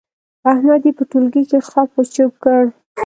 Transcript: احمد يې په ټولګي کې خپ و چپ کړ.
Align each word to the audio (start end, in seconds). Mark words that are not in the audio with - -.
احمد 0.51 0.81
يې 0.87 0.91
په 0.97 1.03
ټولګي 1.09 1.43
کې 1.49 1.59
خپ 1.67 1.89
و 1.95 2.01
چپ 2.13 2.31
کړ. 2.43 2.61